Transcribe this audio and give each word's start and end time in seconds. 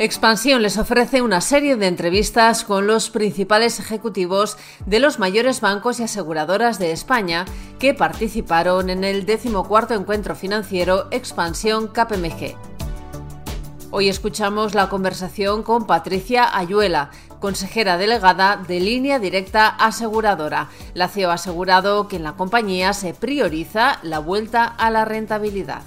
Expansión 0.00 0.60
les 0.62 0.76
ofrece 0.76 1.22
una 1.22 1.40
serie 1.40 1.76
de 1.76 1.86
entrevistas 1.86 2.64
con 2.64 2.88
los 2.88 3.10
principales 3.10 3.78
ejecutivos 3.78 4.58
de 4.86 4.98
los 4.98 5.20
mayores 5.20 5.60
bancos 5.60 6.00
y 6.00 6.02
aseguradoras 6.02 6.80
de 6.80 6.90
España 6.90 7.44
que 7.78 7.94
participaron 7.94 8.90
en 8.90 9.04
el 9.04 9.24
decimocuarto 9.24 9.94
encuentro 9.94 10.34
financiero 10.34 11.06
Expansión 11.12 11.86
KPMG. 11.86 12.56
Hoy 13.92 14.08
escuchamos 14.08 14.74
la 14.74 14.88
conversación 14.88 15.62
con 15.62 15.86
Patricia 15.86 16.56
Ayuela, 16.58 17.10
consejera 17.38 17.96
delegada 17.96 18.56
de 18.56 18.80
Línea 18.80 19.20
Directa 19.20 19.68
Aseguradora. 19.68 20.70
La 20.94 21.06
CEO 21.06 21.30
ha 21.30 21.34
asegurado 21.34 22.08
que 22.08 22.16
en 22.16 22.24
la 22.24 22.32
compañía 22.32 22.94
se 22.94 23.14
prioriza 23.14 24.00
la 24.02 24.18
vuelta 24.18 24.64
a 24.64 24.90
la 24.90 25.04
rentabilidad. 25.04 25.82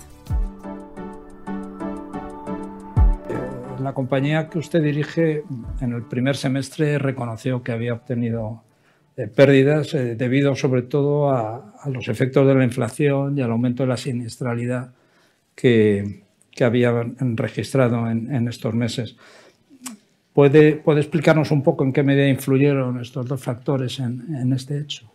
La 3.88 3.94
compañía 3.94 4.50
que 4.50 4.60
usted 4.60 4.84
dirige 4.84 5.44
en 5.80 5.94
el 5.94 6.04
primer 6.04 6.36
semestre 6.36 7.00
reconoció 7.00 7.64
que 7.64 7.72
había 7.72 7.94
obtenido 7.94 8.62
eh, 9.16 9.28
pérdidas 9.28 9.94
eh, 9.94 10.16
debido 10.18 10.58
sobre 10.58 10.82
todo 10.82 11.30
a, 11.30 11.74
los 11.86 12.10
efectos 12.10 12.46
de 12.46 12.54
la 12.54 12.66
inflación 12.66 13.38
y 13.38 13.42
al 13.42 13.52
aumento 13.52 13.84
de 13.84 13.88
la 13.88 13.96
siniestralidad 13.96 14.94
que, 15.56 16.26
que 16.52 16.66
había 16.66 16.92
registrado 17.18 18.10
en, 18.10 18.50
estos 18.50 18.74
meses. 18.74 19.16
¿Puede, 20.34 20.74
¿Puede, 20.74 21.00
explicarnos 21.00 21.52
un 21.52 21.64
poco 21.64 21.86
en 21.86 21.94
qué 21.94 22.04
medida 22.04 22.28
influyeron 22.28 23.00
estos 23.00 23.26
dos 23.26 23.42
factores 23.42 24.00
en 24.00 24.52
este 24.52 24.80
hecho? 24.80 25.10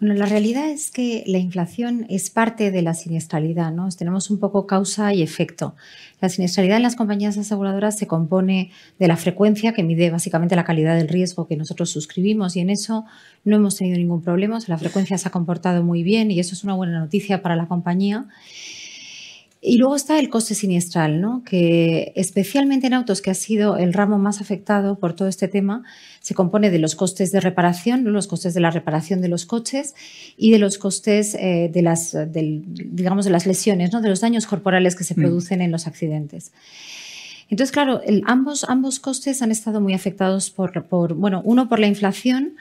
Bueno, 0.00 0.14
la 0.14 0.26
realidad 0.26 0.70
es 0.70 0.92
que 0.92 1.24
la 1.26 1.38
inflación 1.38 2.06
es 2.08 2.30
parte 2.30 2.70
de 2.70 2.82
la 2.82 2.94
siniestralidad, 2.94 3.72
¿no? 3.72 3.88
Tenemos 3.88 4.30
un 4.30 4.38
poco 4.38 4.64
causa 4.64 5.12
y 5.12 5.22
efecto. 5.22 5.74
La 6.20 6.28
siniestralidad 6.28 6.76
en 6.76 6.84
las 6.84 6.94
compañías 6.94 7.36
aseguradoras 7.36 7.98
se 7.98 8.06
compone 8.06 8.70
de 9.00 9.08
la 9.08 9.16
frecuencia 9.16 9.72
que 9.72 9.82
mide 9.82 10.10
básicamente 10.10 10.54
la 10.54 10.62
calidad 10.62 10.96
del 10.96 11.08
riesgo 11.08 11.48
que 11.48 11.56
nosotros 11.56 11.90
suscribimos 11.90 12.54
y 12.54 12.60
en 12.60 12.70
eso 12.70 13.06
no 13.44 13.56
hemos 13.56 13.74
tenido 13.74 13.98
ningún 13.98 14.22
problema. 14.22 14.60
la 14.68 14.78
frecuencia 14.78 15.18
se 15.18 15.26
ha 15.26 15.32
comportado 15.32 15.82
muy 15.82 16.04
bien 16.04 16.30
y 16.30 16.38
eso 16.38 16.54
es 16.54 16.62
una 16.62 16.74
buena 16.74 17.00
noticia 17.00 17.42
para 17.42 17.56
la 17.56 17.66
compañía. 17.66 18.28
Y 19.68 19.76
luego 19.76 19.96
está 19.96 20.18
el 20.18 20.30
coste 20.30 20.54
siniestral, 20.54 21.20
¿no? 21.20 21.42
que 21.44 22.14
especialmente 22.16 22.86
en 22.86 22.94
autos, 22.94 23.20
que 23.20 23.30
ha 23.30 23.34
sido 23.34 23.76
el 23.76 23.92
ramo 23.92 24.16
más 24.16 24.40
afectado 24.40 24.98
por 24.98 25.12
todo 25.12 25.28
este 25.28 25.46
tema, 25.46 25.84
se 26.20 26.32
compone 26.32 26.70
de 26.70 26.78
los 26.78 26.94
costes 26.94 27.32
de 27.32 27.40
reparación, 27.40 28.10
los 28.10 28.28
costes 28.28 28.54
de 28.54 28.60
la 28.60 28.70
reparación 28.70 29.20
de 29.20 29.28
los 29.28 29.44
coches 29.44 29.94
y 30.38 30.52
de 30.52 30.58
los 30.58 30.78
costes 30.78 31.34
eh, 31.34 31.70
de, 31.70 31.82
las, 31.82 32.16
digamos, 32.30 33.26
de 33.26 33.30
las 33.30 33.44
lesiones, 33.44 33.92
¿no? 33.92 34.00
de 34.00 34.08
los 34.08 34.22
daños 34.22 34.46
corporales 34.46 34.96
que 34.96 35.04
se 35.04 35.12
mm. 35.12 35.20
producen 35.20 35.60
en 35.60 35.70
los 35.70 35.86
accidentes. 35.86 36.50
Entonces, 37.50 37.70
claro, 37.70 38.00
ambos, 38.24 38.64
ambos 38.70 38.98
costes 39.00 39.42
han 39.42 39.50
estado 39.50 39.82
muy 39.82 39.92
afectados 39.92 40.48
por, 40.48 40.86
por, 40.86 41.12
bueno, 41.12 41.42
uno 41.44 41.68
por 41.68 41.78
la 41.78 41.88
inflación, 41.88 42.54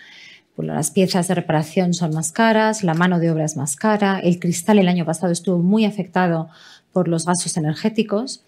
las 0.66 0.92
piezas 0.92 1.28
de 1.28 1.36
reparación 1.36 1.94
son 1.94 2.14
más 2.14 2.32
caras, 2.32 2.84
la 2.84 2.94
mano 2.94 3.20
de 3.20 3.32
obra 3.32 3.46
es 3.46 3.56
más 3.56 3.76
cara, 3.76 4.20
el 4.20 4.40
cristal 4.40 4.80
el 4.80 4.88
año 4.88 5.06
pasado 5.06 5.32
estuvo 5.32 5.60
muy 5.60 5.86
afectado 5.86 6.50
por 6.92 7.08
los 7.08 7.26
gases 7.26 7.58
energéticos. 7.58 8.44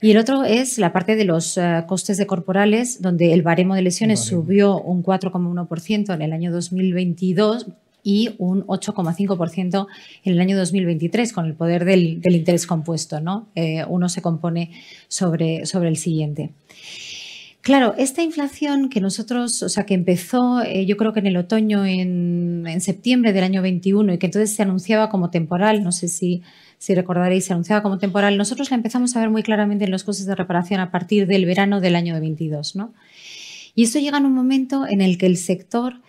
Y 0.00 0.10
el 0.10 0.18
otro 0.18 0.44
es 0.44 0.78
la 0.78 0.92
parte 0.92 1.14
de 1.14 1.24
los 1.24 1.56
eh, 1.56 1.84
costes 1.86 2.16
de 2.16 2.26
corporales, 2.26 3.00
donde 3.00 3.32
el 3.32 3.42
baremo 3.42 3.76
de 3.76 3.82
lesiones 3.82 4.20
subió 4.20 4.80
un 4.80 5.04
4,1% 5.04 6.14
en 6.14 6.22
el 6.22 6.32
año 6.32 6.50
2022 6.50 7.66
y 8.02 8.34
un 8.38 8.66
8,5% 8.66 9.86
en 10.24 10.32
el 10.32 10.40
año 10.40 10.56
2023, 10.58 11.32
con 11.32 11.46
el 11.46 11.54
poder 11.54 11.84
del, 11.84 12.20
interés 12.24 12.66
compuesto. 12.66 13.20
¿no? 13.20 13.46
Eh, 13.54 13.84
uno 13.86 14.08
se 14.08 14.22
compone 14.22 14.72
sobre, 15.08 15.66
sobre 15.66 15.88
el 15.88 15.96
siguiente. 15.96 16.50
Claro, 17.62 17.94
esta 17.96 18.22
inflación 18.22 18.88
que 18.88 19.00
nosotros, 19.00 19.62
o 19.62 19.68
sea, 19.68 19.86
que 19.86 19.94
empezó 19.94 20.62
eh, 20.62 20.84
yo 20.84 20.96
creo 20.96 21.12
que 21.12 21.20
en 21.20 21.28
el 21.28 21.36
otoño, 21.36 21.86
en, 21.86 22.80
septiembre 22.80 23.32
del 23.32 23.44
año 23.44 23.62
21 23.62 24.14
y 24.14 24.18
que 24.18 24.26
entonces 24.26 24.52
se 24.56 24.62
anunciaba 24.62 25.08
como 25.08 25.30
temporal, 25.30 25.84
no 25.84 25.92
sé 25.92 26.08
si, 26.08 26.42
si 26.78 26.94
recordaréis, 26.96 27.44
se 27.44 27.52
anunciaba 27.52 27.80
como 27.82 27.98
temporal, 27.98 28.36
nosotros 28.36 28.70
la 28.72 28.76
empezamos 28.76 29.14
a 29.14 29.20
ver 29.20 29.30
muy 29.30 29.44
claramente 29.44 29.84
en 29.84 29.92
los 29.92 30.02
costes 30.02 30.26
de 30.26 30.34
reparación 30.34 30.80
a 30.80 30.90
partir 30.90 31.28
del 31.28 31.44
verano 31.46 31.80
del 31.80 31.94
año 31.94 32.18
22, 32.20 32.74
¿no? 32.74 32.92
Y 33.76 33.84
esto 33.84 34.00
llega 34.00 34.18
en 34.18 34.26
un 34.26 34.34
momento 34.34 34.84
en 34.88 35.00
el 35.00 35.16
que 35.16 35.26
el 35.26 35.36
sector 35.36 36.00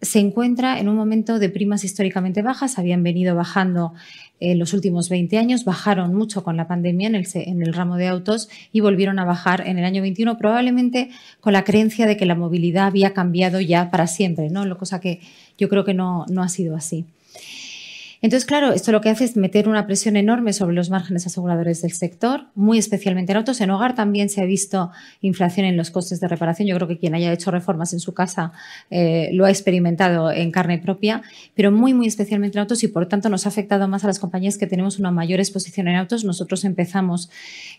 se 0.00 0.20
encuentra 0.20 0.78
en 0.78 0.88
un 0.88 0.96
momento 0.96 1.38
de 1.38 1.48
primas 1.48 1.82
históricamente 1.84 2.42
bajas, 2.42 2.78
habían 2.78 3.02
venido 3.02 3.34
bajando 3.34 3.94
en 4.40 4.58
los 4.58 4.72
últimos 4.72 5.08
20 5.08 5.36
años, 5.38 5.64
bajaron 5.64 6.14
mucho 6.14 6.44
con 6.44 6.56
la 6.56 6.68
pandemia 6.68 7.08
en 7.08 7.16
el, 7.16 7.26
en 7.34 7.62
el, 7.62 7.74
ramo 7.74 7.96
de 7.96 8.06
autos 8.06 8.48
y 8.72 8.80
volvieron 8.80 9.18
a 9.18 9.24
bajar 9.24 9.66
en 9.66 9.78
el 9.78 9.84
año 9.84 10.00
21, 10.02 10.38
probablemente 10.38 11.10
con 11.40 11.52
la 11.52 11.64
creencia 11.64 12.06
de 12.06 12.16
que 12.16 12.26
la 12.26 12.36
movilidad 12.36 12.86
había 12.86 13.12
cambiado 13.12 13.60
ya 13.60 13.90
para 13.90 14.06
siempre, 14.06 14.50
¿no? 14.50 14.78
Cosa 14.78 15.00
que 15.00 15.20
yo 15.58 15.68
creo 15.68 15.84
que 15.84 15.94
no, 15.94 16.24
no 16.28 16.42
ha 16.42 16.48
sido 16.48 16.76
así. 16.76 17.04
Entonces, 18.20 18.46
claro, 18.46 18.72
esto 18.72 18.90
lo 18.90 19.00
que 19.00 19.10
hace 19.10 19.24
es 19.24 19.36
meter 19.36 19.68
una 19.68 19.86
presión 19.86 20.16
enorme 20.16 20.52
sobre 20.52 20.74
los 20.74 20.90
márgenes 20.90 21.26
aseguradores 21.26 21.82
del 21.82 21.92
sector, 21.92 22.46
muy 22.54 22.78
especialmente 22.78 23.32
en 23.32 23.38
autos. 23.38 23.60
En 23.60 23.70
hogar 23.70 23.94
también 23.94 24.28
se 24.28 24.40
ha 24.40 24.44
visto 24.44 24.90
inflación 25.20 25.66
en 25.66 25.76
los 25.76 25.90
costes 25.90 26.18
de 26.18 26.26
reparación. 26.26 26.66
Yo 26.66 26.74
creo 26.76 26.88
que 26.88 26.98
quien 26.98 27.14
haya 27.14 27.32
hecho 27.32 27.50
reformas 27.50 27.92
en 27.92 28.00
su 28.00 28.14
casa 28.14 28.52
eh, 28.90 29.30
lo 29.32 29.44
ha 29.44 29.50
experimentado 29.50 30.32
en 30.32 30.50
carne 30.50 30.78
propia, 30.78 31.22
pero 31.54 31.70
muy, 31.70 31.94
muy 31.94 32.06
especialmente 32.06 32.58
en 32.58 32.62
autos 32.62 32.82
y 32.82 32.88
por 32.88 33.06
tanto 33.06 33.28
nos 33.28 33.46
ha 33.46 33.50
afectado 33.50 33.86
más 33.86 34.02
a 34.02 34.08
las 34.08 34.18
compañías 34.18 34.58
que 34.58 34.66
tenemos 34.66 34.98
una 34.98 35.12
mayor 35.12 35.38
exposición 35.38 35.86
en 35.86 35.96
autos. 35.96 36.24
Nosotros 36.24 36.64
empezamos 36.64 37.30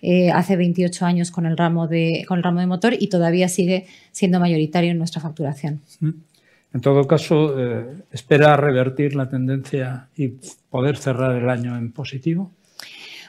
eh, 0.02 0.32
hace 0.32 0.56
28 0.56 1.06
años 1.06 1.32
con 1.32 1.46
el, 1.46 1.58
ramo 1.58 1.88
de, 1.88 2.24
con 2.28 2.38
el 2.38 2.44
ramo 2.44 2.62
de 2.62 2.68
motor 2.68 2.96
y 2.98 3.08
todavía 3.08 3.50
sigue 3.50 3.88
siendo 4.12 4.40
mayoritario 4.40 4.92
en 4.92 4.98
nuestra 4.98 5.22
facturación. 5.22 5.82
Mm. 6.00 6.29
En 6.74 6.81
todo 6.81 7.07
caso, 7.07 7.59
eh, 7.59 8.03
¿espera 8.12 8.56
revertir 8.56 9.16
la 9.16 9.30
tendencia 9.30 10.09
y 10.16 10.34
poder 10.69 10.97
cerrar 10.97 11.35
el 11.35 11.50
año 11.50 11.75
en 11.78 11.91
positivo? 11.91 12.52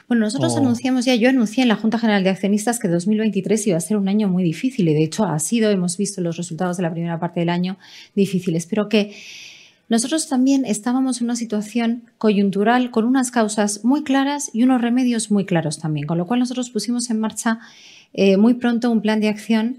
Bueno, 0.07 0.25
nosotros 0.25 0.57
anunciamos 0.57 1.05
ya, 1.05 1.15
yo 1.15 1.29
anuncié 1.29 1.63
en 1.63 1.69
la 1.69 1.77
Junta 1.77 1.97
General 1.97 2.21
de 2.23 2.29
Accionistas 2.29 2.79
que 2.79 2.89
2023 2.89 3.67
iba 3.67 3.77
a 3.77 3.79
ser 3.79 3.95
un 3.95 4.09
año 4.09 4.27
muy 4.27 4.43
difícil 4.43 4.89
y 4.89 4.93
de 4.93 5.03
hecho 5.03 5.23
ha 5.23 5.39
sido, 5.39 5.71
hemos 5.71 5.95
visto 5.95 6.19
los 6.19 6.35
resultados 6.35 6.75
de 6.75 6.83
la 6.83 6.91
primera 6.91 7.17
parte 7.17 7.39
del 7.39 7.49
año 7.49 7.77
difíciles, 8.13 8.67
pero 8.67 8.89
que 8.89 9.15
nosotros 9.87 10.27
también 10.27 10.65
estábamos 10.65 11.21
en 11.21 11.25
una 11.25 11.35
situación 11.37 12.03
coyuntural 12.17 12.91
con 12.91 13.05
unas 13.05 13.31
causas 13.31 13.85
muy 13.85 14.03
claras 14.03 14.49
y 14.53 14.63
unos 14.63 14.81
remedios 14.81 15.31
muy 15.31 15.45
claros 15.45 15.79
también, 15.79 16.07
con 16.07 16.17
lo 16.17 16.27
cual 16.27 16.41
nosotros 16.41 16.69
pusimos 16.71 17.09
en 17.09 17.19
marcha 17.19 17.59
eh, 18.13 18.35
muy 18.35 18.55
pronto 18.55 18.91
un 18.91 19.01
plan 19.01 19.21
de 19.21 19.29
acción 19.29 19.77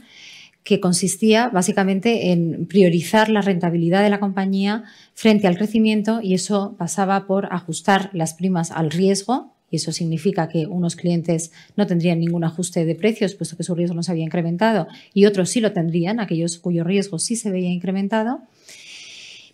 que 0.64 0.80
consistía 0.80 1.48
básicamente 1.48 2.30
en 2.30 2.66
priorizar 2.66 3.28
la 3.28 3.42
rentabilidad 3.42 4.02
de 4.02 4.10
la 4.10 4.20
compañía 4.20 4.84
frente 5.14 5.46
al 5.46 5.56
crecimiento 5.56 6.20
y 6.22 6.34
eso 6.34 6.76
pasaba 6.78 7.26
por 7.26 7.52
ajustar 7.52 8.10
las 8.12 8.34
primas 8.34 8.70
al 8.70 8.90
riesgo 8.90 9.52
y 9.70 9.76
eso 9.76 9.90
significa 9.90 10.48
que 10.48 10.66
unos 10.66 10.96
clientes 10.96 11.50
no 11.76 11.86
tendrían 11.86 12.20
ningún 12.20 12.44
ajuste 12.44 12.84
de 12.84 12.94
precios 12.94 13.34
puesto 13.34 13.56
que 13.56 13.64
su 13.64 13.74
riesgo 13.74 13.96
no 13.96 14.02
se 14.02 14.12
había 14.12 14.24
incrementado 14.24 14.86
y 15.14 15.24
otros 15.24 15.50
sí 15.50 15.60
lo 15.60 15.72
tendrían, 15.72 16.20
aquellos 16.20 16.58
cuyo 16.58 16.84
riesgo 16.84 17.18
sí 17.18 17.36
se 17.36 17.50
veía 17.50 17.70
incrementado. 17.70 18.40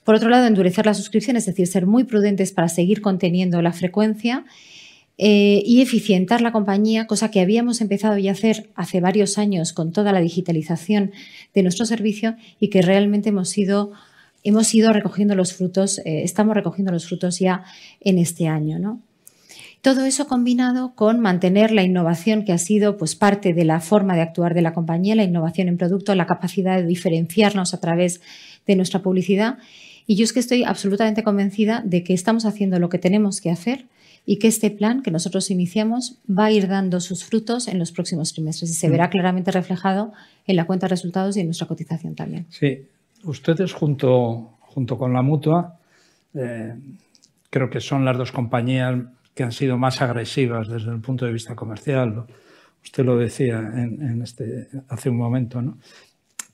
Por 0.04 0.14
otro 0.14 0.30
lado, 0.30 0.46
endurecer 0.46 0.86
la 0.86 0.94
suscripción, 0.94 1.36
es 1.36 1.44
decir, 1.44 1.66
ser 1.66 1.86
muy 1.86 2.04
prudentes 2.04 2.52
para 2.52 2.68
seguir 2.68 3.02
conteniendo 3.02 3.60
la 3.60 3.72
frecuencia 3.72 4.46
eh, 5.20 5.64
y 5.66 5.80
eficientar 5.80 6.40
la 6.40 6.52
compañía, 6.52 7.08
cosa 7.08 7.32
que 7.32 7.40
habíamos 7.40 7.80
empezado 7.80 8.16
ya 8.18 8.30
a 8.30 8.34
hacer 8.34 8.70
hace 8.76 9.00
varios 9.00 9.36
años 9.36 9.72
con 9.72 9.90
toda 9.90 10.12
la 10.12 10.20
digitalización 10.20 11.10
de 11.54 11.64
nuestro 11.64 11.86
servicio 11.86 12.36
y 12.60 12.68
que 12.68 12.82
realmente 12.82 13.30
hemos 13.30 13.58
ido, 13.58 13.90
hemos 14.44 14.72
ido 14.76 14.92
recogiendo 14.92 15.34
los 15.34 15.54
frutos, 15.54 15.98
eh, 16.04 16.22
estamos 16.22 16.54
recogiendo 16.54 16.92
los 16.92 17.08
frutos 17.08 17.40
ya 17.40 17.64
en 18.00 18.18
este 18.18 18.46
año. 18.46 18.78
¿no? 18.78 19.00
Todo 19.82 20.04
eso 20.04 20.28
combinado 20.28 20.94
con 20.94 21.18
mantener 21.18 21.72
la 21.72 21.82
innovación 21.82 22.44
que 22.44 22.52
ha 22.52 22.58
sido 22.58 22.96
pues, 22.96 23.16
parte 23.16 23.54
de 23.54 23.64
la 23.64 23.80
forma 23.80 24.14
de 24.14 24.22
actuar 24.22 24.54
de 24.54 24.62
la 24.62 24.72
compañía, 24.72 25.16
la 25.16 25.24
innovación 25.24 25.66
en 25.66 25.78
producto, 25.78 26.14
la 26.14 26.26
capacidad 26.26 26.76
de 26.76 26.86
diferenciarnos 26.86 27.74
a 27.74 27.80
través 27.80 28.20
de 28.68 28.76
nuestra 28.76 29.02
publicidad. 29.02 29.58
Y 30.06 30.14
yo 30.14 30.22
es 30.22 30.32
que 30.32 30.40
estoy 30.40 30.62
absolutamente 30.62 31.24
convencida 31.24 31.82
de 31.84 32.04
que 32.04 32.14
estamos 32.14 32.44
haciendo 32.44 32.78
lo 32.78 32.88
que 32.88 32.98
tenemos 32.98 33.40
que 33.40 33.50
hacer 33.50 33.86
y 34.30 34.38
que 34.38 34.48
este 34.48 34.70
plan 34.70 35.00
que 35.00 35.10
nosotros 35.10 35.50
iniciamos 35.50 36.18
va 36.28 36.44
a 36.44 36.50
ir 36.50 36.68
dando 36.68 37.00
sus 37.00 37.24
frutos 37.24 37.66
en 37.66 37.78
los 37.78 37.92
próximos 37.92 38.34
trimestres 38.34 38.70
y 38.70 38.74
se 38.74 38.90
verá 38.90 39.06
mm. 39.06 39.10
claramente 39.10 39.50
reflejado 39.50 40.12
en 40.46 40.56
la 40.56 40.66
cuenta 40.66 40.84
de 40.84 40.90
resultados 40.90 41.34
y 41.38 41.40
en 41.40 41.46
nuestra 41.46 41.66
cotización 41.66 42.14
también. 42.14 42.44
Sí, 42.50 42.86
ustedes 43.24 43.72
junto, 43.72 44.58
junto 44.60 44.98
con 44.98 45.14
la 45.14 45.22
mutua 45.22 45.78
eh, 46.34 46.74
creo 47.48 47.70
que 47.70 47.80
son 47.80 48.04
las 48.04 48.18
dos 48.18 48.30
compañías 48.30 49.00
que 49.34 49.44
han 49.44 49.52
sido 49.52 49.78
más 49.78 50.02
agresivas 50.02 50.68
desde 50.68 50.90
el 50.90 51.00
punto 51.00 51.24
de 51.24 51.32
vista 51.32 51.56
comercial. 51.56 52.26
Usted 52.84 53.06
lo 53.06 53.16
decía 53.16 53.58
en, 53.60 54.20
este, 54.20 54.68
hace 54.90 55.08
un 55.08 55.16
momento. 55.16 55.62
¿no? 55.62 55.78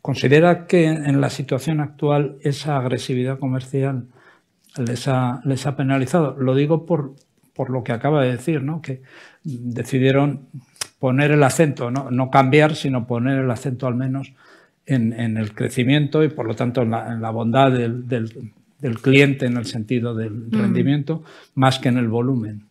¿Considera 0.01 0.69
que 0.69 0.87
en 0.87 1.21
la 1.21 1.29
situación 1.29 1.81
actual 1.81 2.37
esa 2.43 2.77
agresividad 2.77 3.41
comercial 3.41 4.07
les 4.79 5.09
ha, 5.09 5.41
les 5.45 5.67
ha 5.67 5.75
penalizado? 5.75 6.37
Lo 6.39 6.55
digo 6.55 6.87
por, 6.87 7.15
por 7.55 7.71
lo 7.71 7.85
que 7.85 7.93
acaba 7.93 8.23
de 8.23 8.33
decir, 8.33 8.63
¿no? 8.63 8.83
que 8.83 9.03
decidieron 9.43 10.41
poner 10.99 11.31
el 11.31 11.43
acento, 11.43 11.91
no, 11.91 12.31
cambiar, 12.31 12.75
sino 12.75 13.07
poner 13.07 13.39
el 13.39 13.51
acento 13.51 13.87
al 13.87 13.95
menos 13.95 14.33
en, 14.87 15.37
el 15.37 15.55
crecimiento 15.55 16.25
y 16.25 16.29
por 16.29 16.47
lo 16.47 16.55
tanto 16.55 16.83
en 16.83 16.91
la, 16.91 17.31
bondad 17.31 17.73
del, 17.73 18.07
cliente 19.03 19.47
en 19.47 19.57
el 19.57 19.67
sentido 19.67 20.15
del 20.15 20.51
rendimiento, 20.51 21.23
más 21.55 21.79
que 21.79 21.89
en 21.89 21.99
el 21.99 22.09
volumen. 22.09 22.65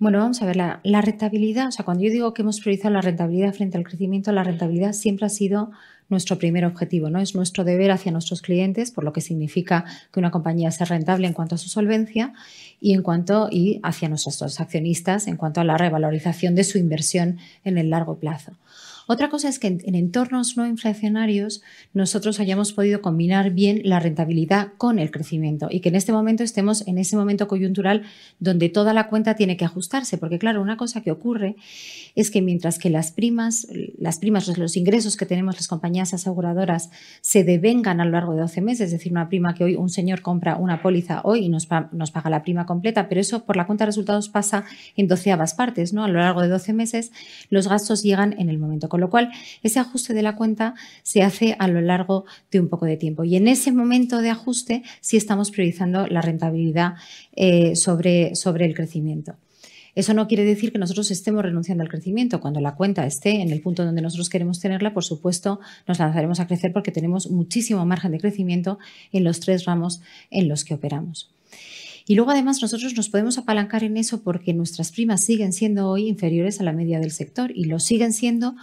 Bueno, 0.00 0.16
vamos 0.16 0.40
a 0.40 0.46
ver, 0.46 0.56
la, 0.56 0.80
rentabilidad, 1.02 1.68
o 1.68 1.72
sea, 1.72 1.84
cuando 1.84 2.02
yo 2.02 2.10
digo 2.10 2.32
que 2.32 2.40
hemos 2.40 2.58
priorizado 2.58 2.94
la 2.94 3.02
rentabilidad 3.02 3.52
frente 3.52 3.76
al 3.76 3.84
crecimiento, 3.84 4.32
la 4.32 4.42
rentabilidad 4.42 4.94
siempre 4.94 5.26
ha 5.26 5.28
sido 5.28 5.72
nuestro 6.08 6.38
primer 6.38 6.64
objetivo, 6.64 7.10
¿no? 7.10 7.20
Es 7.20 7.34
nuestro 7.34 7.64
deber 7.64 7.90
hacia 7.90 8.10
nuestros 8.10 8.40
clientes, 8.40 8.92
por 8.92 9.04
lo 9.04 9.12
que 9.12 9.20
significa 9.20 9.84
que 10.10 10.18
una 10.18 10.30
compañía 10.30 10.70
sea 10.70 10.86
rentable 10.86 11.26
en 11.26 11.34
cuanto 11.34 11.56
a 11.56 11.58
su 11.58 11.68
solvencia 11.68 12.32
y 12.80 12.94
en 12.94 13.02
cuanto 13.02 13.48
y 13.50 13.78
hacia 13.82 14.08
nuestros 14.08 14.58
accionistas 14.58 15.26
en 15.26 15.36
cuanto 15.36 15.60
a 15.60 15.64
la 15.64 15.76
revalorización 15.76 16.54
de 16.54 16.64
su 16.64 16.78
inversión 16.78 17.36
en 17.62 17.76
el 17.76 17.90
largo 17.90 18.16
plazo. 18.16 18.52
Otra 19.12 19.28
cosa 19.28 19.48
es 19.48 19.58
que 19.58 19.66
en, 19.66 19.96
entornos 19.96 20.56
no 20.56 20.68
inflacionarios 20.68 21.62
nosotros 21.92 22.38
hayamos 22.38 22.72
podido 22.72 23.02
combinar 23.02 23.50
bien 23.50 23.80
la 23.82 23.98
rentabilidad 23.98 24.68
con 24.78 25.00
el 25.00 25.10
crecimiento 25.10 25.66
y 25.68 25.80
que 25.80 25.88
en 25.88 25.96
este 25.96 26.12
momento 26.12 26.44
estemos 26.44 26.86
en 26.86 26.96
ese 26.96 27.16
momento 27.16 27.48
coyuntural 27.48 28.04
donde 28.38 28.68
toda 28.68 28.94
la 28.94 29.08
cuenta 29.08 29.34
tiene 29.34 29.56
que 29.56 29.64
ajustarse, 29.64 30.16
porque 30.16 30.38
claro, 30.38 30.62
una 30.62 30.76
cosa 30.76 31.00
que 31.00 31.10
ocurre 31.10 31.56
es 32.14 32.30
que 32.30 32.40
mientras 32.40 32.78
que 32.78 32.88
las 32.88 33.10
primas, 33.10 33.66
las 33.98 34.20
primas, 34.20 34.46
los 34.56 34.76
ingresos 34.76 35.16
que 35.16 35.26
tenemos 35.26 35.56
las 35.56 35.66
compañías 35.66 36.14
aseguradoras 36.14 36.90
se 37.20 37.42
devengan 37.42 38.00
a 38.00 38.04
lo 38.04 38.12
largo 38.12 38.34
de 38.34 38.42
12 38.42 38.60
meses, 38.60 38.80
es 38.82 38.92
decir, 38.92 39.10
una 39.10 39.28
prima 39.28 39.56
que 39.56 39.64
hoy 39.64 39.74
un 39.74 39.88
señor 39.88 40.22
compra 40.22 40.54
una 40.54 40.82
póliza 40.82 41.20
hoy 41.24 41.46
y 41.46 41.48
nos, 41.48 41.66
nos 41.90 42.12
paga 42.12 42.30
la 42.30 42.44
prima 42.44 42.64
completa, 42.64 43.08
pero 43.08 43.20
eso 43.20 43.44
por 43.44 43.56
la 43.56 43.66
cuenta 43.66 43.82
de 43.82 43.86
resultados 43.86 44.28
pasa 44.28 44.66
en 44.96 45.08
doceavas 45.08 45.54
partes, 45.54 45.92
¿no? 45.92 46.04
A 46.04 46.08
lo 46.08 46.20
largo 46.20 46.42
de 46.42 46.48
12 46.48 46.72
meses 46.74 47.10
los 47.48 47.66
gastos 47.66 48.04
llegan 48.04 48.38
en 48.38 48.48
el 48.48 48.60
momento 48.60 48.88
con 48.88 48.99
lo 49.00 49.10
cual 49.10 49.30
ese 49.62 49.80
ajuste 49.80 50.14
de 50.14 50.22
la 50.22 50.36
cuenta 50.36 50.74
se 51.02 51.22
hace 51.22 51.56
a 51.58 51.66
lo 51.66 51.80
largo 51.80 52.24
de 52.50 52.60
un 52.60 52.68
poco 52.68 52.86
de 52.86 52.96
tiempo. 52.96 53.24
Y 53.24 53.36
en 53.36 53.48
ese 53.48 53.72
momento 53.72 54.18
de 54.18 54.30
ajuste 54.30 54.82
sí 55.00 55.16
estamos 55.16 55.50
priorizando 55.50 56.06
la 56.06 56.22
rentabilidad 56.22 56.94
eh, 57.32 57.74
sobre, 57.74 58.34
sobre 58.36 58.66
el 58.66 58.74
crecimiento. 58.74 59.36
Eso 59.94 60.14
no 60.14 60.28
quiere 60.28 60.44
decir 60.44 60.72
que 60.72 60.78
nosotros 60.78 61.10
estemos 61.10 61.42
renunciando 61.42 61.82
al 61.82 61.88
crecimiento. 61.88 62.40
Cuando 62.40 62.60
la 62.60 62.76
cuenta 62.76 63.06
esté 63.06 63.42
en 63.42 63.50
el 63.50 63.60
punto 63.60 63.84
donde 63.84 64.02
nosotros 64.02 64.28
queremos 64.28 64.60
tenerla, 64.60 64.94
por 64.94 65.04
supuesto, 65.04 65.60
nos 65.88 65.98
lanzaremos 65.98 66.38
a 66.38 66.46
crecer 66.46 66.72
porque 66.72 66.92
tenemos 66.92 67.30
muchísimo 67.30 67.84
margen 67.84 68.12
de 68.12 68.20
crecimiento 68.20 68.78
en 69.12 69.24
los 69.24 69.40
tres 69.40 69.64
ramos 69.64 70.00
en 70.30 70.48
los 70.48 70.64
que 70.64 70.74
operamos. 70.74 71.32
Y 72.06 72.14
luego 72.14 72.30
además 72.30 72.60
nosotros 72.62 72.94
nos 72.96 73.08
podemos 73.08 73.38
apalancar 73.38 73.84
en 73.84 73.96
eso 73.96 74.22
porque 74.22 74.54
nuestras 74.54 74.90
primas 74.90 75.22
siguen 75.24 75.52
siendo 75.52 75.88
hoy 75.88 76.08
inferiores 76.08 76.60
a 76.60 76.64
la 76.64 76.72
media 76.72 76.98
del 76.98 77.10
sector 77.10 77.52
y 77.54 77.64
lo 77.64 77.78
siguen 77.78 78.12
siendo 78.12 78.56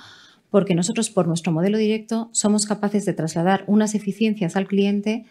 porque 0.50 0.76
nosotros 0.76 1.10
por 1.10 1.28
nuestro 1.28 1.52
modelo 1.52 1.78
directo 1.78 2.30
somos 2.32 2.66
capaces 2.66 3.06
de 3.06 3.14
trasladar 3.14 3.64
unas 3.68 3.96
eficiencias 3.96 4.56
al 4.56 4.68
cliente 4.68 5.26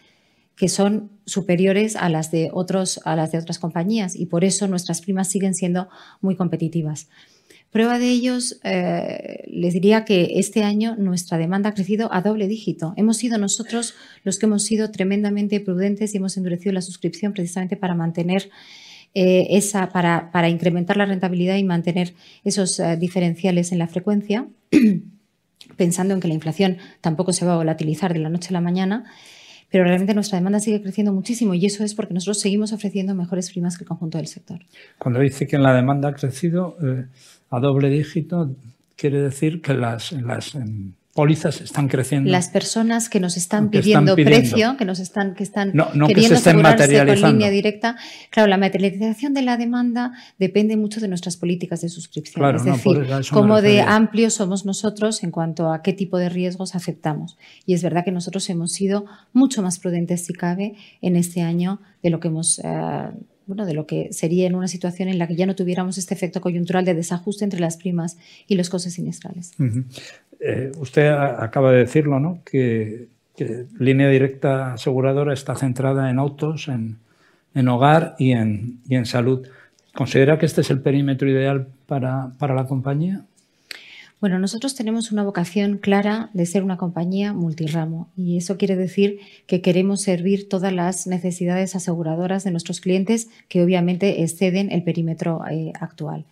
que 0.55 0.69
son 0.69 1.11
superiores 1.25 1.95
a 1.95 2.09
las 2.09 2.31
de 2.31 2.49
otros 2.51 2.99
a 3.05 3.15
las 3.15 3.31
de 3.31 3.37
otras 3.37 3.59
compañías 3.59 4.15
y 4.15 4.25
por 4.25 4.43
eso 4.43 4.67
nuestras 4.67 5.01
primas 5.01 5.27
siguen 5.27 5.53
siendo 5.53 5.87
muy 6.21 6.35
competitivas. 6.35 7.07
Prueba 7.71 7.99
de 7.99 8.09
ellos, 8.09 8.59
eh, 8.63 9.43
les 9.47 9.73
diría 9.73 10.05
que 10.05 10.39
este 10.39 10.63
año 10.63 10.95
nuestra 10.97 11.37
demanda 11.37 11.69
ha 11.69 11.73
crecido 11.73 12.11
a 12.13 12.21
doble 12.21 12.47
dígito. 12.47 12.93
Hemos 12.95 13.17
sido 13.17 13.37
nosotros 13.37 13.93
los 14.23 14.39
que 14.39 14.45
hemos 14.45 14.63
sido 14.63 14.89
tremendamente 14.89 15.59
prudentes 15.59 16.13
y 16.13 16.17
hemos 16.17 16.37
endurecido 16.37 16.71
la 16.71 16.81
suscripción 16.81 17.33
precisamente 17.33 17.75
para 17.75 17.93
mantener 17.93 18.49
eh, 19.19 19.57
esa, 19.57 19.89
para, 19.89 20.31
para, 20.31 20.47
incrementar 20.47 20.95
la 20.95 21.07
rentabilidad 21.07 21.55
y 21.57 21.63
mantener 21.63 22.13
esos 22.43 22.79
eh, 22.79 22.97
diferenciales 22.97 23.71
en 23.71 23.79
la 23.79 23.87
frecuencia. 23.87 24.47
pensando 25.75 26.13
en 26.13 26.19
que 26.19 26.27
la 26.27 26.35
inflación 26.35 26.77
tampoco 27.01 27.33
se 27.33 27.43
va 27.43 27.53
a 27.53 27.57
volatilizar 27.57 28.13
de 28.13 28.19
la 28.19 28.29
noche 28.29 28.49
a 28.49 28.53
la 28.53 28.61
mañana, 28.61 29.05
pero 29.71 29.83
realmente 29.85 30.13
nuestra 30.13 30.37
demanda 30.37 30.59
sigue 30.59 30.83
creciendo 30.83 31.11
muchísimo 31.13 31.55
y 31.55 31.65
eso 31.65 31.83
es 31.83 31.95
porque 31.95 32.13
nosotros 32.13 32.39
seguimos 32.39 32.73
ofreciendo 32.73 33.15
mejores 33.15 33.49
primas 33.49 33.75
que 33.77 33.85
el 33.85 33.87
conjunto 33.87 34.19
del 34.19 34.27
sector. 34.27 34.59
Cuando 34.99 35.19
dice 35.19 35.47
que 35.47 35.57
la 35.57 35.73
demanda 35.73 36.09
ha 36.09 36.13
crecido 36.13 36.77
eh, 36.83 37.05
a 37.49 37.59
doble 37.59 37.89
dígito, 37.89 38.55
quiere 38.95 39.19
decir 39.19 39.61
que 39.61 39.73
las, 39.73 40.11
las 40.11 40.55
pólizas 41.17 41.61
están 41.61 41.87
creciendo. 41.87 42.29
Las 42.29 42.49
personas 42.49 43.09
que 43.09 43.19
nos 43.19 43.37
están, 43.37 43.71
pidiendo, 43.71 44.13
precio, 44.15 44.77
que 44.77 44.85
nos 44.85 44.99
están, 44.99 45.33
que 45.33 45.41
están 45.41 45.71
no, 45.73 45.87
queriendo 45.87 46.13
que 46.13 46.27
se 46.27 46.35
asegurarse 46.35 47.05
con 47.07 47.31
línea 47.31 47.49
directa. 47.49 47.95
Claro, 48.29 48.47
la 48.47 48.57
materialización 48.57 49.33
de 49.33 49.41
la 49.41 49.57
demanda 49.57 50.11
depende 50.37 50.77
mucho 50.77 50.99
de 50.99 51.07
nuestras 51.07 51.35
políticas 51.35 51.81
de 51.81 51.89
suscripción. 51.89 52.55
es 52.55 52.63
decir, 52.63 53.07
cómo 53.31 53.63
de 53.63 53.81
amplios 53.81 54.35
somos 54.35 54.63
nosotros 54.63 55.23
en 55.23 55.31
cuanto 55.31 55.73
a 55.73 55.81
qué 55.81 55.91
tipo 55.91 56.19
de 56.19 56.29
riesgos 56.29 56.75
aceptamos. 56.75 57.35
Y 57.65 57.73
es 57.73 57.81
verdad 57.81 58.05
que 58.05 58.11
nosotros 58.11 58.47
hemos 58.51 58.71
sido 58.71 59.05
mucho 59.33 59.63
más 59.63 59.79
prudentes, 59.79 60.23
si 60.23 60.33
cabe, 60.33 60.75
en 61.01 61.15
este 61.15 61.41
año 61.41 61.81
de 62.03 62.11
lo 62.11 62.19
que 62.19 62.27
hemos. 62.27 62.59
Eh, 62.63 63.09
bueno, 63.47 63.65
de 63.65 63.73
lo 63.73 63.87
que 63.87 64.11
sería 64.11 64.45
en 64.45 64.55
una 64.55 64.67
situación 64.67 65.07
en 65.07 65.17
la 65.17 65.27
que 65.27 65.35
ya 65.35 65.45
no 65.45 65.55
tuviéramos 65.55 65.97
este 65.97 66.13
efecto 66.13 66.41
coyuntural 66.41 66.85
de 66.85 66.93
desajuste 66.93 67.45
entre 67.45 67.59
las 67.59 67.77
primas 67.77 68.17
y 68.47 68.55
los 68.55 68.69
costes 68.69 68.93
siniestrales. 68.93 69.53
Eh, 70.39 70.71
usted 70.77 71.09
acaba 71.09 71.71
de 71.71 71.79
decirlo, 71.79 72.19
¿no? 72.19 72.39
Que, 72.45 73.07
línea 73.77 74.09
directa 74.09 74.73
aseguradora 74.73 75.31
está 75.31 75.55
centrada 75.55 76.09
en 76.09 76.17
autos, 76.17 76.67
en, 76.67 76.97
hogar 77.67 78.15
y 78.17 78.31
en, 78.31 78.79
y 78.89 78.95
en, 78.95 79.05
salud. 79.05 79.47
¿Considera 79.93 80.39
que 80.39 80.47
este 80.47 80.61
es 80.61 80.71
el 80.71 80.81
perímetro 80.81 81.29
ideal 81.29 81.67
para, 81.85 82.31
para 82.39 82.55
la 82.55 82.65
compañía? 82.65 83.25
Bueno, 84.19 84.39
nosotros 84.39 84.73
tenemos 84.73 85.11
una 85.11 85.23
vocación 85.23 85.77
clara 85.77 86.31
de 86.33 86.47
ser 86.47 86.63
una 86.63 86.77
compañía 86.77 87.33
multiramo 87.33 88.09
y 88.17 88.37
eso 88.37 88.57
quiere 88.57 88.75
decir 88.75 89.19
que 89.45 89.61
queremos 89.61 90.01
servir 90.01 90.49
todas 90.49 90.73
las 90.73 91.05
necesidades 91.05 91.75
aseguradoras 91.75 92.43
de 92.43 92.49
nuestros 92.49 92.81
clientes 92.81 93.29
que 93.47 93.61
obviamente 93.61 94.23
exceden 94.23 94.71
el 94.71 94.81
perímetro 94.81 95.43
eh, 95.51 95.71
actual. 95.79 96.25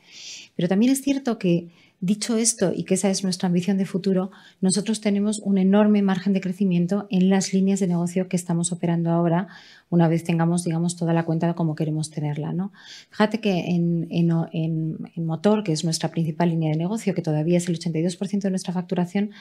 Pero 0.56 0.68
también 0.68 0.92
es 0.92 1.04
cierto 1.04 1.38
que 1.38 1.68
Dicho 2.01 2.38
esto, 2.38 2.74
y 2.75 2.83
que 2.83 2.95
esa 2.95 3.09
es 3.09 3.24
nuestra 3.24 3.47
ambición 3.47 3.77
de 3.77 3.86
futuro, 3.86 4.30
nosotros 4.59 5.00
tenemos 5.00 5.39
un 5.39 5.57
enorme 5.57 6.01
margen 6.01 6.33
de 6.33 6.42
crecimiento 6.42 7.07
en 7.09 7.30
las 7.30 7.53
líneas 7.53 7.80
de 7.80 7.88
negocio 7.88 8.27
que 8.27 8.36
estamos 8.36 8.71
operando 8.74 9.12
ahora, 9.12 9.47
una 9.89 10.07
vez 10.07 10.24
tengamos, 10.24 10.65
digamos, 10.65 10.97
toda 10.97 11.13
la 11.13 11.24
cuenta 11.24 11.53
como 11.53 11.74
queremos 11.74 12.12
tenerla. 12.12 12.51
¿no? 12.51 12.74
Fíjate 13.09 13.39
que 13.39 13.59
en, 13.69 14.07
en, 14.12 15.25
motor, 15.25 15.63
que 15.63 15.71
es 15.71 15.83
nuestra 15.83 16.09
principal 16.09 16.50
línea 16.50 16.71
de 16.71 16.77
negocio, 16.77 17.13
que 17.15 17.22
todavía 17.22 17.58
es 17.58 17.70
el 17.70 17.79
82% 17.79 18.41
de 18.41 18.50
nuestra 18.50 18.74
facturación, 18.74 19.31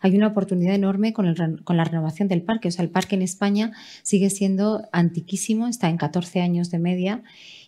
hay 0.00 0.14
una 0.14 0.28
oportunidad 0.28 0.74
enorme 0.74 1.12
con, 1.12 1.26
el, 1.26 1.64
con 1.64 1.76
la 1.76 1.84
renovación 1.84 2.28
del 2.28 2.42
parque. 2.42 2.68
O 2.68 2.70
sea, 2.70 2.84
el 2.84 2.90
parque 2.90 3.14
en 3.14 3.22
España 3.22 3.72
sigue 4.02 4.28
siendo 4.28 4.86
antiquísimo, 4.92 5.66
está 5.66 5.88
en 5.88 5.96
14 5.96 6.40
años 6.40 6.70
de 6.70 6.78
media 6.78 7.22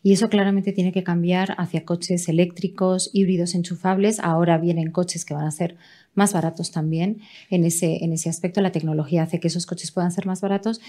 y 0.05 0.13
eso 0.13 0.29
claramente 0.29 0.73
tiene 0.73 0.93
que 0.93 1.03
cambiar 1.03 1.55
hacia 1.57 1.87
coches 1.87 2.29
eléctricos, 2.29 3.09
híbridos 3.15 3.55
enchufables. 3.55 4.21
Ahora 4.21 4.59
vienen 4.59 4.93
coches 4.93 5.25
que 5.25 5.33
van 5.33 5.47
a 5.47 5.51
ser 5.51 5.77
más 6.15 6.33
baratos 6.33 6.71
también 6.71 7.19
en 7.51 7.65
ese, 7.65 8.05
en 8.05 8.13
ese 8.13 8.29
aspecto. 8.29 8.61
La 8.61 8.73
tecnología 8.73 9.23
hace 9.23 9.41
que 9.41 9.49
esos 9.49 9.67
coches 9.67 9.91
puedan 9.91 10.13
ser 10.13 10.27
más 10.27 10.41
baratos 10.41 10.81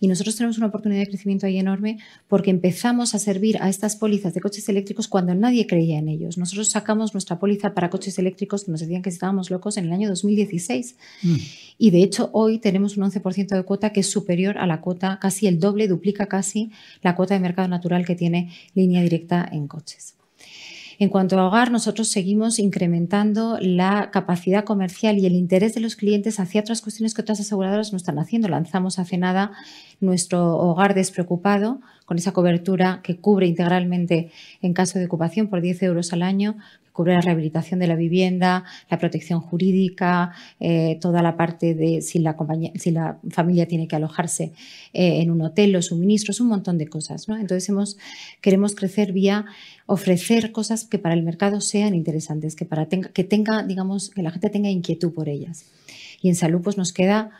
y 0.00 0.08
nosotros 0.08 0.36
tenemos 0.36 0.58
una 0.58 0.66
oportunidad 0.68 1.00
de 1.00 1.08
crecimiento 1.08 1.46
ahí 1.46 1.58
enorme 1.58 1.98
porque 2.28 2.50
empezamos 2.50 3.14
a 3.14 3.18
servir 3.18 3.58
a 3.60 3.68
estas 3.68 3.96
pólizas 3.96 4.34
de 4.34 4.40
coches 4.40 4.68
eléctricos 4.68 5.08
cuando 5.08 5.34
nadie 5.34 5.66
creía 5.66 5.98
en 5.98 6.08
ellos. 6.08 6.38
Nosotros 6.38 6.68
sacamos 6.68 7.14
nuestra 7.14 7.38
póliza 7.38 7.74
para 7.74 7.90
coches 7.90 8.18
eléctricos 8.18 8.64
que 8.64 8.70
nos 8.70 8.80
decían 8.80 9.02
que 9.02 9.10
estábamos 9.10 9.50
locos 9.50 9.76
en 9.76 9.86
el 9.86 9.92
año 9.92 10.08
2016 10.08 10.96
mm. 11.22 11.36
y 11.78 11.90
de 11.90 12.02
hecho 12.02 12.30
hoy 12.32 12.58
tenemos 12.58 12.96
un 12.96 13.04
11% 13.04 13.56
de 13.56 13.62
cuota 13.62 13.90
que 13.90 14.00
es 14.00 14.10
superior 14.10 14.58
a 14.58 14.66
la 14.66 14.80
cuota, 14.80 15.18
casi 15.20 15.46
el 15.46 15.58
doble, 15.58 15.88
duplica 15.88 16.26
casi 16.26 16.70
la 17.02 17.14
cuota 17.14 17.34
de 17.34 17.40
mercado 17.40 17.68
natural 17.68 18.04
que 18.04 18.14
tiene 18.14 18.50
línea 18.74 19.02
directa 19.02 19.48
en 19.50 19.68
coches. 19.68 20.14
En 20.98 21.08
cuanto 21.08 21.38
a 21.38 21.46
hogar, 21.46 21.70
nosotros 21.70 22.08
seguimos 22.08 22.58
incrementando 22.58 23.58
la 23.60 24.10
capacidad 24.10 24.64
comercial 24.64 25.18
y 25.18 25.26
el 25.26 25.34
interés 25.34 25.74
de 25.74 25.80
los 25.80 25.96
clientes 25.96 26.40
hacia 26.40 26.60
otras 26.60 26.82
cuestiones 26.82 27.14
que 27.14 27.22
otras 27.22 27.40
aseguradoras 27.40 27.92
no 27.92 27.96
están 27.96 28.18
haciendo. 28.18 28.48
Lanzamos 28.48 28.98
hace 28.98 29.18
nada 29.18 29.52
nuestro 30.00 30.56
hogar 30.56 30.94
despreocupado 30.94 31.80
con 32.04 32.18
esa 32.18 32.32
cobertura 32.32 33.00
que 33.02 33.16
cubre 33.16 33.46
integralmente 33.46 34.30
en 34.62 34.74
caso 34.74 34.98
de 34.98 35.06
ocupación 35.06 35.48
por 35.48 35.60
10 35.60 35.82
euros 35.84 36.12
al 36.12 36.22
año, 36.22 36.56
cubre 36.94 37.14
la 37.14 37.20
rehabilitación 37.20 37.80
de 37.80 37.88
la 37.88 37.96
vivienda, 37.96 38.62
la 38.88 38.98
protección 38.98 39.40
jurídica, 39.40 40.32
eh, 40.60 40.96
toda 41.00 41.22
la 41.22 41.36
parte 41.36 41.74
de 41.74 42.00
si 42.02 42.20
la, 42.20 42.36
familia 43.30 43.66
tiene 43.66 43.88
que 43.88 43.96
alojarse 43.96 44.52
eh, 44.92 45.20
en 45.20 45.32
un 45.32 45.42
hotel, 45.42 45.72
los 45.72 45.86
suministros, 45.86 46.40
un 46.40 46.46
montón 46.46 46.78
de 46.78 46.86
cosas. 46.86 47.26
Entonces 47.28 47.96
queremos 48.40 48.76
crecer 48.76 49.12
vía 49.12 49.44
ofrecer 49.86 50.52
cosas 50.52 50.84
que 50.84 51.00
para 51.00 51.14
el 51.14 51.24
mercado 51.24 51.60
sean 51.60 51.94
interesantes, 51.94 52.54
que, 52.54 52.64
para 52.64 52.86
tenga, 52.86 53.08
que 53.08 53.24
tenga, 53.24 53.64
digamos, 53.64 54.10
que 54.10 54.22
la 54.22 54.30
gente 54.30 54.48
tenga 54.48 54.70
inquietud 54.70 55.12
por 55.12 55.28
ellas. 55.28 55.64
Y 56.22 56.28
en 56.28 56.36
salud 56.36 56.60
pues 56.62 56.78
nos 56.78 56.92
queda 56.92 57.32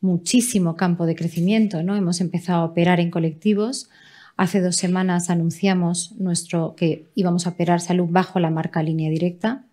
muchísimo 0.00 0.76
campo 0.76 1.06
de 1.06 1.14
crecimiento, 1.14 1.82
¿no? 1.82 1.96
Hemos 1.96 2.20
empezado 2.20 2.62
a 2.62 2.64
operar 2.66 3.00
en 3.00 3.10
colectivos, 3.10 3.88
Hace 4.36 4.60
dos 4.60 4.76
semanas 4.76 5.30
anunciamos 5.30 6.12
nuestro, 6.18 6.74
que 6.76 7.06
íbamos 7.14 7.46
a 7.46 7.50
operar 7.50 7.80
salud 7.80 8.06
bajo 8.10 8.38
la 8.38 8.50
marca 8.50 8.82
línea 8.82 9.08
directa. 9.08 9.64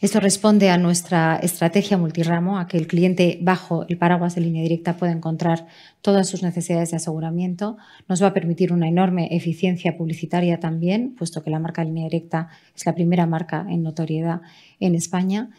Esto 0.00 0.20
responde 0.20 0.70
a 0.70 0.78
nuestra 0.78 1.36
estrategia 1.36 1.98
multiramo, 1.98 2.58
a 2.58 2.68
que 2.68 2.76
el 2.76 2.86
cliente 2.86 3.38
bajo 3.40 3.84
el 3.88 3.98
paraguas 3.98 4.36
de 4.36 4.42
línea 4.42 4.62
directa 4.62 4.96
pueda 4.96 5.10
encontrar 5.10 5.66
todas 6.02 6.28
sus 6.28 6.44
necesidades 6.44 6.90
de 6.90 6.98
aseguramiento. 6.98 7.78
Nos 8.06 8.22
va 8.22 8.28
a 8.28 8.34
permitir 8.34 8.72
una 8.72 8.86
enorme 8.86 9.34
eficiencia 9.34 9.96
publicitaria 9.96 10.60
también, 10.60 11.16
puesto 11.16 11.42
que 11.42 11.50
la 11.50 11.58
marca 11.58 11.82
línea 11.82 12.04
directa 12.04 12.50
es 12.76 12.86
la 12.86 12.94
primera 12.94 13.26
marca 13.26 13.66
en 13.68 13.82
notoriedad 13.82 14.42
en 14.78 14.94
España. 14.94 15.50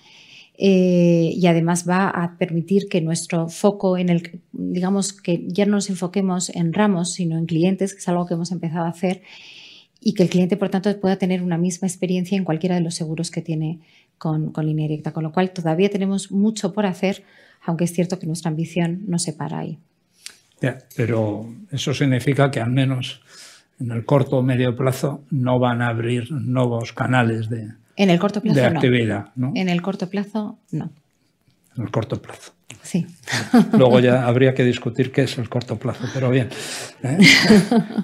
Eh, 0.60 1.34
y 1.36 1.46
además 1.46 1.88
va 1.88 2.10
a 2.10 2.36
permitir 2.38 2.88
que 2.90 3.00
nuestro 3.00 3.48
foco 3.48 3.96
en 3.98 4.10
el, 4.10 4.42
digamos, 4.54 5.14
que 5.14 5.46
ya 5.48 5.66
no 5.66 5.74
nos 5.74 5.90
enfoquemos 5.90 6.50
en 6.50 6.74
ramos, 6.74 7.14
sino 7.14 7.38
en 7.38 7.46
clientes, 7.46 7.94
que 7.94 8.00
es 8.00 8.08
algo 8.08 8.26
que 8.26 8.34
hemos 8.34 8.52
empezado 8.52 8.86
a 8.86 8.90
hacer, 8.90 9.22
y 10.02 10.14
que 10.14 10.24
el 10.24 10.30
cliente, 10.30 10.58
por 10.58 10.70
tanto, 10.70 11.00
pueda 11.00 11.18
tener 11.18 11.44
una 11.44 11.58
misma 11.58 11.88
experiencia 11.88 12.38
en 12.38 12.44
cualquiera 12.44 12.76
de 12.76 12.82
los 12.82 12.96
seguros 12.96 13.30
que 13.30 13.42
tiene 13.42 13.80
con, 14.18 14.52
línea 14.64 14.88
directa, 14.88 15.12
con 15.12 15.24
lo 15.24 15.32
cual 15.32 15.52
todavía 15.52 15.90
tenemos 15.90 16.32
mucho 16.32 16.74
por 16.74 16.88
hacer, 16.88 17.24
aunque 17.64 17.84
es 17.84 17.94
cierto 17.94 18.18
que 18.18 18.26
nuestra 18.26 18.50
ambición 18.50 19.04
no 19.08 19.20
se 19.20 19.34
para 19.34 19.60
ahí. 19.60 19.78
pero 20.96 21.54
eso 21.72 21.94
significa 21.94 22.50
que 22.50 22.60
al 22.60 22.72
menos 22.72 23.22
en 23.80 23.92
el 23.92 24.06
corto 24.06 24.38
o 24.38 24.42
medio 24.42 24.76
plazo 24.76 25.24
no 25.30 25.60
van 25.60 25.84
a 25.84 25.90
abrir 25.90 26.32
nuevos 26.32 26.94
canales 26.94 27.48
de, 27.48 27.74
en 27.98 28.10
el 28.10 28.20
corto 28.20 28.42
plazo, 28.42 28.66
actividad. 28.66 29.32
¿no? 29.36 29.52
En 29.56 29.68
el 29.68 29.82
corto 29.82 30.10
plazo, 30.10 30.60
no. 30.72 30.92
En 31.76 31.84
el 31.84 31.92
corto 31.92 32.22
plazo. 32.22 32.54
Sí. 32.84 33.06
Luego 33.74 34.00
ya 34.00 34.26
habría 34.26 34.54
que 34.54 34.64
discutir 34.64 35.12
qué 35.12 35.24
es 35.24 35.38
el 35.38 35.50
corto 35.50 35.78
plazo, 35.78 36.06
pero 36.14 36.30
bien. 36.30 36.50
¿eh? 37.04 37.18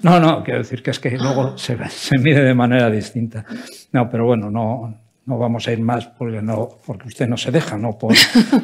No, 0.02 0.20
no, 0.20 0.44
quiero 0.44 0.60
decir 0.60 0.84
que 0.84 0.92
es 0.92 1.00
que 1.00 1.12
luego 1.18 1.58
se, 1.58 1.78
se, 1.90 2.18
mide 2.18 2.44
de 2.44 2.54
manera 2.54 2.90
distinta. 2.90 3.46
No, 3.92 4.10
pero 4.10 4.26
bueno, 4.26 4.50
no, 4.50 4.94
no 5.26 5.38
vamos 5.38 5.68
a 5.68 5.72
ir 5.72 5.80
más 5.80 6.08
porque, 6.08 6.42
no, 6.42 6.70
porque 6.86 7.08
usted 7.08 7.28
no 7.28 7.38
se 7.38 7.52
deja, 7.52 7.78
no, 7.78 7.98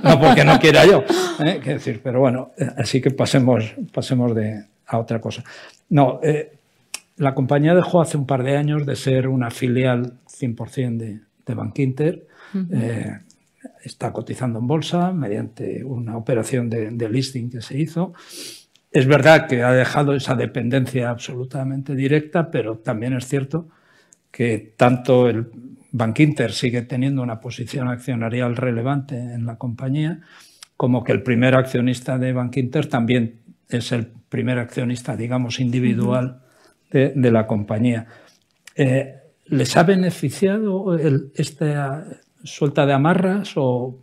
no 0.04 0.20
porque 0.20 0.44
no 0.44 0.60
quiera 0.60 0.86
yo. 0.86 1.04
¿eh? 1.40 1.62
decir, 1.64 2.02
pero 2.04 2.20
bueno, 2.20 2.52
así 2.78 3.02
que 3.02 3.12
pasemos, 3.12 3.74
pasemos 3.94 4.36
de, 4.36 4.66
a 4.88 4.98
otra 4.98 5.20
cosa. 5.20 5.44
No, 5.90 6.20
eh, 6.24 6.59
la 7.20 7.36
compañía 7.36 7.76
dejó 7.76 8.02
hace 8.02 8.18
un 8.18 8.26
par 8.26 8.44
de 8.44 8.56
años 8.56 8.86
de 8.86 8.96
ser 8.96 9.28
una 9.28 9.52
filial 9.52 10.14
100% 10.26 10.98
de, 10.98 11.20
de 11.46 11.54
Bank 11.54 11.78
Inter. 11.80 12.28
está 13.84 14.14
cotizando 14.14 14.60
en 14.60 14.68
bolsa 14.68 15.12
mediante 15.12 15.84
una 15.84 16.16
operación 16.16 16.70
de, 16.70 16.92
de 16.92 17.10
listing 17.10 17.50
que 17.50 17.62
se 17.62 17.78
hizo. 17.78 18.14
Es 18.90 19.06
verdad 19.06 19.48
que 19.48 19.64
ha 19.64 19.74
dejado 19.74 20.16
esa 20.16 20.34
dependencia 20.36 21.10
absolutamente 21.10 21.94
directa, 21.94 22.50
pero 22.50 22.78
también 22.78 23.14
es 23.14 23.28
cierto 23.28 23.68
que 24.32 24.74
tanto 24.78 25.28
el 25.28 25.52
Bank 25.92 26.20
Inter 26.20 26.54
sigue 26.54 26.84
teniendo 26.84 27.22
una 27.22 27.42
posición 27.42 27.90
accionarial 27.90 28.56
relevante 28.56 29.18
en 29.18 29.46
la 29.46 29.58
compañía, 29.58 30.22
como 30.78 31.04
que 31.04 31.12
el 31.12 31.22
primer 31.22 31.56
accionista 31.56 32.18
de 32.18 32.32
Bank 32.32 32.56
Inter 32.56 32.88
también 32.88 33.42
es 33.68 33.92
el 33.92 34.08
primer 34.30 34.58
accionista, 34.58 35.18
digamos, 35.18 35.60
individual 35.60 36.44
de, 36.92 37.32
la 37.32 37.48
compañía. 37.48 38.08
Eh, 38.76 39.16
¿Les 39.46 39.78
ha 39.78 39.84
beneficiado 39.84 40.98
esta 41.36 42.06
suelta 42.44 42.86
de 42.86 42.94
amarras 42.94 43.54
o 43.56 43.98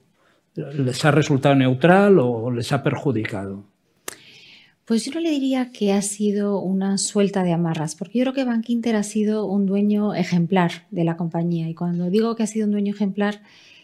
les 0.54 1.04
ha 1.04 1.10
resultado 1.10 1.54
neutral 1.54 2.18
o 2.18 2.50
les 2.50 2.72
ha 2.72 2.82
perjudicado? 2.82 3.64
Pues 4.86 5.04
yo 5.04 5.12
no 5.12 5.20
le 5.20 5.30
diría 5.30 5.72
que 5.72 5.92
ha 5.92 6.00
sido 6.00 6.60
una 6.60 6.96
suelta 6.96 7.42
de 7.42 7.52
amarras, 7.52 7.96
porque 7.96 8.20
yo 8.20 8.22
creo 8.22 8.34
que 8.34 8.44
Bank 8.44 8.70
Inter 8.70 8.94
ha 8.94 9.02
sido 9.02 9.44
un 9.44 9.66
dueño 9.66 10.14
ejemplar 10.14 10.86
de 10.92 11.02
la 11.02 11.16
compañía. 11.16 11.68
Y 11.68 11.74
cuando 11.74 12.08
digo 12.08 12.36
que 12.36 12.44
ha 12.44 12.46
sido 12.46 12.66
un 12.66 12.70
dueño 12.70 12.94
ejemplar 12.94 13.42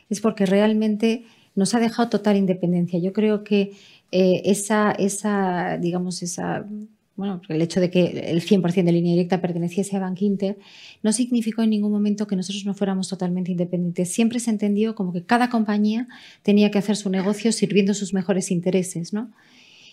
es 0.09 0.21
porque 0.21 0.47
realmente 0.47 1.25
nos 1.57 1.75
ha 1.75 1.81
dejado 1.81 2.09
total 2.09 2.37
independencia. 2.37 3.01
Yo 3.01 3.13
creo 3.13 3.43
que 3.43 3.73
eh, 4.13 4.43
esa, 4.45 4.93
esa, 4.93 5.77
digamos, 5.77 6.23
esa, 6.23 6.65
bueno, 7.15 7.43
el 7.49 7.61
hecho 7.61 7.81
de 7.81 7.91
que 7.91 8.31
el 8.31 8.41
100% 8.41 8.85
de 8.85 8.93
línea 8.93 9.13
directa 9.13 9.41
perteneciese 9.41 9.97
a 9.97 10.01
Bank 10.01 10.23
Inter 10.23 10.59
no 11.03 11.13
significó 11.13 11.63
en 11.63 11.71
ningún 11.71 11.93
momento 11.93 12.27
que 12.27 12.37
nosotros 12.37 12.65
no 12.65 12.75
fuéramos 12.75 13.09
totalmente 13.09 13.53
independientes. 13.53 14.13
Siempre 14.13 14.41
se 14.41 14.51
entendió 14.51 14.95
como 14.95 15.13
que 15.13 15.23
cada 15.23 15.51
compañía 15.51 16.09
tenía 16.43 16.71
que 16.71 16.79
hacer 16.79 16.97
su 16.97 17.11
negocio 17.11 17.53
sirviendo 17.53 17.93
sus 17.93 18.15
mejores 18.15 18.51
intereses, 18.51 19.13
¿no? 19.13 19.31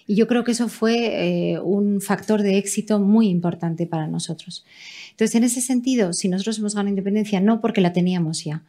Y 0.10 0.16
yo 0.16 0.26
creo 0.26 0.44
que 0.44 0.54
eso 0.54 0.70
fue 0.70 1.52
eh, 1.52 1.60
un 1.60 2.02
factor 2.02 2.42
de 2.42 2.58
éxito 2.58 3.00
muy 3.00 3.30
importante 3.30 3.86
para 3.86 4.08
nosotros. 4.08 4.66
Entonces, 5.12 5.36
en 5.36 5.44
ese 5.44 5.62
sentido, 5.62 6.14
si 6.14 6.30
nosotros 6.30 6.58
hemos 6.58 6.74
ganado 6.74 6.90
independencia, 6.90 7.40
no 7.42 7.62
porque 7.62 7.80
la 7.80 7.94
teníamos 7.94 8.44
ya. 8.44 8.64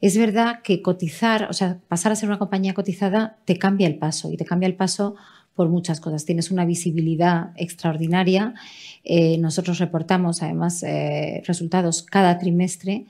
Es 0.00 0.16
verdad 0.16 0.62
que 0.62 0.82
cotizar, 0.82 1.48
o 1.50 1.52
sea, 1.52 1.80
pasar 1.88 2.12
a 2.12 2.14
ser 2.14 2.28
una 2.28 2.38
compañía 2.38 2.74
cotizada 2.74 3.38
te 3.44 3.58
cambia 3.58 3.88
el 3.88 3.96
paso 3.96 4.30
y 4.30 4.36
te 4.36 4.44
cambia 4.44 4.68
el 4.68 4.76
paso 4.76 5.16
por 5.56 5.68
muchas 5.68 5.98
cosas. 5.98 6.26
Tienes 6.26 6.52
una 6.52 6.64
visibilidad 6.64 7.50
extraordinaria. 7.56 8.54
Eh, 9.02 9.36
nosotros 9.38 9.80
reportamos 9.80 10.42
además 10.44 10.80
eh, 10.84 11.42
resultados 11.44 12.04
cada 12.04 12.38
trimestre 12.38 13.06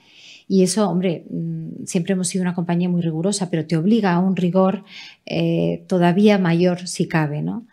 y 0.49 0.63
eso, 0.63 0.89
hombre, 0.89 1.25
mm, 1.31 1.85
siempre 1.87 2.13
hemos 2.15 2.29
sido 2.29 2.43
una 2.43 2.55
compañía 2.55 2.89
muy 2.89 3.03
rigurosa, 3.03 3.51
pero 3.51 3.67
te 3.67 3.77
obliga 3.77 4.13
a 4.13 4.21
un 4.21 4.37
rigor 4.37 4.85
todavía 5.87 6.39
mayor 6.39 6.87
si 6.87 7.09
cabe, 7.09 7.43
¿no? 7.43 7.67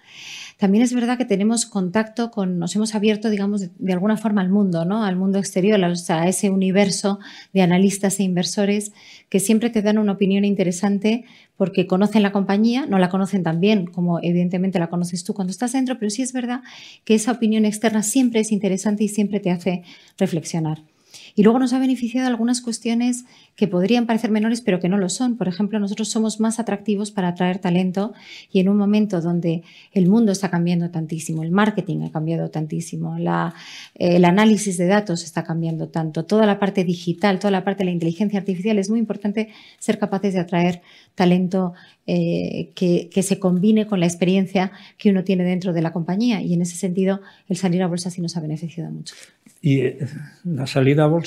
También 0.62 0.84
es 0.84 0.94
verdad 0.94 1.18
que 1.18 1.26
tenemos 1.26 1.66
contacto 1.66 2.30
con, 2.30 2.60
nos 2.60 2.76
hemos 2.76 2.94
abierto, 2.94 3.32
digamos, 3.32 3.62
de, 3.80 3.94
alguna 3.94 4.16
forma 4.16 4.42
al 4.42 4.50
mundo, 4.52 4.86
¿no? 4.86 5.04
Al 5.04 5.16
mundo 5.16 5.40
exterior, 5.40 5.84
a 5.84 6.28
ese 6.28 6.52
universo 6.52 7.18
de 7.52 7.64
analistas 7.64 8.20
e 8.20 8.24
inversores 8.24 8.92
que 9.28 9.40
siempre 9.40 9.72
te 9.72 9.82
dan 9.82 9.98
una 9.98 10.12
opinión 10.12 10.46
interesante 10.46 11.26
porque 11.58 11.88
conocen 11.88 12.22
la 12.22 12.32
compañía, 12.32 12.86
no 12.86 13.00
la 13.00 13.10
conocen 13.10 13.42
tan 13.42 13.60
bien 13.60 13.88
como 13.88 14.20
evidentemente 14.20 14.78
la 14.78 14.92
conoces 14.92 15.24
tú 15.24 15.34
cuando 15.34 15.50
estás 15.50 15.72
dentro, 15.72 15.98
pero 15.98 16.12
sí 16.12 16.22
es 16.22 16.32
verdad 16.32 16.62
que 17.06 17.16
esa 17.16 17.32
opinión 17.32 17.66
externa 17.66 18.04
siempre 18.04 18.42
es 18.42 18.52
interesante 18.52 19.04
y 19.04 19.08
siempre 19.08 19.40
te 19.40 19.50
hace 19.50 19.82
reflexionar. 20.20 20.91
Y 21.36 21.44
luego 21.44 21.60
nos 21.60 21.74
ha 21.74 21.80
beneficiado 21.80 22.28
algunas 22.28 22.62
cuestiones 22.62 23.26
que 23.56 23.68
podrían 23.68 24.06
parecer 24.06 24.32
menores, 24.32 24.62
pero 24.62 24.80
que 24.80 24.90
no 24.90 24.98
lo 24.98 25.10
son. 25.10 25.38
Por 25.38 25.48
ejemplo, 25.48 25.80
nosotros 25.80 26.10
somos 26.10 26.40
más 26.40 26.60
atractivos 26.60 27.12
para 27.12 27.30
atraer 27.30 27.60
talento 27.60 28.14
y 28.52 28.60
en 28.60 28.70
un 28.70 28.78
momento 28.78 29.22
donde 29.22 29.64
el 29.94 30.08
mundo 30.08 30.32
está 30.32 30.50
cambiando 30.50 30.90
tantísimo, 30.90 31.44
el 31.44 31.52
marketing 31.52 32.04
ha 32.04 32.12
cambiado 32.12 32.50
tantísimo, 32.50 33.18
el 33.18 34.26
análisis 34.26 34.78
de 34.78 34.86
datos 34.88 35.24
está 35.24 35.44
cambiando 35.44 35.90
tanto, 35.90 36.26
toda 36.26 36.46
la 36.46 36.60
parte 36.60 36.84
digital, 36.84 37.40
toda 37.40 37.52
la 37.52 37.64
parte 37.64 37.80
de 37.80 37.86
la 37.86 37.92
inteligencia 37.92 38.40
artificial, 38.40 38.80
es 38.80 38.90
muy 38.90 39.00
importante 39.00 39.50
ser 39.80 40.00
capaces 40.00 40.34
de 40.34 40.40
atraer 40.40 40.82
talento 41.16 41.74
eh, 42.08 42.72
que, 42.74 43.10
que, 43.14 43.22
se 43.22 43.40
combine 43.40 43.86
con 43.86 44.00
la 44.00 44.08
experiencia 44.08 44.72
que 44.98 45.12
uno 45.12 45.24
tiene 45.24 45.44
dentro 45.44 45.72
de 45.72 45.82
la 45.82 45.94
compañía 45.94 46.42
y 46.42 46.54
en 46.54 46.62
ese 46.62 46.76
sentido 46.76 47.22
el 47.48 47.58
salir 47.58 47.84
a 47.84 47.88
bolsa 47.88 48.10
sí 48.10 48.22
nos 48.22 48.36
ha 48.38 48.42
beneficiado 48.42 48.92
mucho. 48.92 49.14
Y 49.62 49.82
eh, 49.82 50.00
la 50.44 50.66
salida 50.66 51.04
a 51.04 51.08
bolsa, 51.08 51.21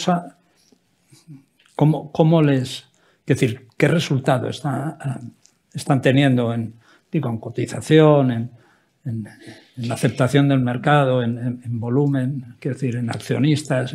¿cómo, 1.77 2.43
les... 2.43 2.85
Es 3.27 3.41
decir, 3.41 3.69
¿qué 3.77 3.89
resultado 3.89 4.49
está, 4.49 4.99
están 5.73 6.03
teniendo 6.03 6.53
en, 6.53 6.75
digo, 7.11 7.31
en 7.31 7.39
cotización, 7.39 8.31
en, 8.31 8.51
la 9.77 9.95
aceptación 9.95 10.49
del 10.49 10.61
mercado, 10.61 11.23
en, 11.23 11.61
volumen, 11.79 12.57
quiero 12.59 12.75
decir, 12.75 12.97
en 12.97 13.11
accionistas? 13.11 13.95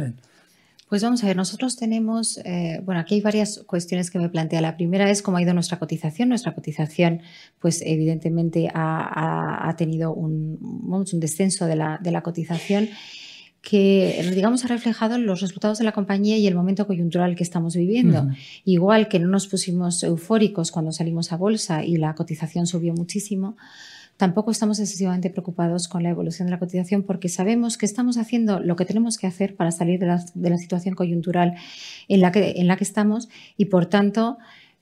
Pues 0.87 1.03
vamos 1.03 1.23
a 1.23 1.27
ver, 1.27 1.35
nosotros 1.35 1.75
tenemos, 1.77 2.39
eh, 2.45 2.81
bueno, 2.83 3.01
aquí 3.01 3.15
hay 3.15 3.21
varias 3.21 3.63
cuestiones 3.65 4.09
que 4.09 4.19
me 4.19 4.29
plantea. 4.29 4.61
La 4.61 4.75
primera 4.75 5.09
es 5.09 5.21
cómo 5.21 5.37
ha 5.37 5.41
ido 5.41 5.53
nuestra 5.53 5.77
cotización. 5.79 6.29
Nuestra 6.29 6.53
cotización, 6.53 7.21
pues 7.59 7.81
evidentemente 7.83 8.69
ha, 8.73 9.73
tenido 9.77 10.13
un, 10.13 10.59
descenso 11.13 11.65
de 11.67 11.75
la 11.75 12.21
cotización 12.23 12.89
que, 13.61 14.25
digamos, 14.33 14.63
ha 14.63 14.67
reflejado 14.67 15.17
los 15.17 15.41
resultados 15.41 15.77
de 15.79 15.83
la 15.83 15.91
compañía 15.91 16.37
y 16.37 16.47
el 16.47 16.55
momento 16.55 16.87
coyuntural 16.87 17.35
que 17.35 17.43
estamos 17.43 17.75
viviendo. 17.75 18.27
Igual 18.63 19.09
que 19.09 19.19
no 19.19 19.27
nos 19.27 19.47
pusimos 19.47 20.01
eufóricos 20.03 20.71
cuando 20.71 20.91
salimos 20.91 21.31
a 21.33 21.37
bolsa 21.37 21.83
y 21.83 21.97
la 21.97 22.15
cotización 22.15 22.67
subió 22.67 22.93
muchísimo, 22.93 23.57
tampoco 24.15 24.51
estamos 24.51 24.79
excesivamente 24.79 25.29
preocupados 25.29 25.87
con 25.87 26.03
la 26.03 26.09
evolución 26.09 26.47
de 26.47 26.51
la 26.51 26.59
cotización 26.59 27.03
porque 27.03 27.29
sabemos 27.29 27.77
que 27.77 27.85
estamos 27.85 28.17
haciendo 28.17 28.59
lo 28.59 28.75
que 28.75 28.85
tenemos 28.85 29.17
que 29.17 29.27
hacer 29.27 29.55
para 29.55 29.71
salir 29.71 29.99
de 29.99 30.07
la, 30.07 30.25
de 30.33 30.49
la 30.49 30.57
situación 30.57 30.95
coyuntural 30.95 31.55
en 32.07 32.21
la, 32.21 32.31
que, 32.31 32.55
en 32.57 32.67
la 32.67 32.75
que 32.75 32.83
estamos 32.83 33.29
y, 33.57 33.65
por 33.65 33.85
tanto, 33.85 34.37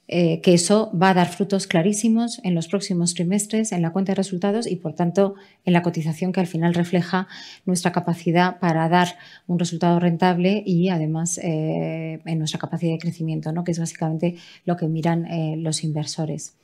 eh, 0.09 0.39
que 0.41 0.53
eso 0.53 0.89
va 0.99 1.09
a 1.09 1.13
dar 1.13 1.27
frutos 1.27 1.67
clarísimos 1.67 2.39
en 2.43 2.55
los 2.55 2.69
próximos 2.69 3.13
trimestres 3.13 3.73
en 3.73 3.81
la 3.81 3.91
cuenta 3.91 4.13
de 4.13 4.15
resultados 4.15 4.65
y, 4.65 4.77
por 4.77 4.93
tanto, 4.93 5.35
en 5.65 5.73
la 5.73 5.81
cotización 5.81 6.31
que 6.31 6.39
al 6.39 6.47
final 6.47 6.73
refleja 6.73 7.27
nuestra 7.65 7.91
capacidad 7.91 8.59
para 8.59 8.87
dar 8.87 9.17
un 9.47 9.59
resultado 9.59 9.99
rentable 9.99 10.63
y, 10.65 10.89
además, 10.89 11.37
eh, 11.39 12.21
en 12.25 12.39
nuestra 12.39 12.59
capacidad 12.59 12.93
de 12.93 12.99
crecimiento, 12.99 13.51
¿no? 13.51 13.65
que 13.65 13.71
es 13.71 13.79
básicamente 13.79 14.35
lo 14.65 14.77
que 14.77 14.87
miran 14.87 15.25
eh, 15.25 15.55
los 15.57 15.83
inversores. 15.83 16.55